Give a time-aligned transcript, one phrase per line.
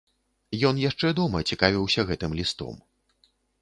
[0.69, 2.85] Ён яшчэ дома цікавіўся гэтым лістом.